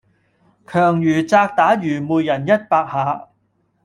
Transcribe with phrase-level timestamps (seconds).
[0.65, 3.29] 強如責打愚昧人一百下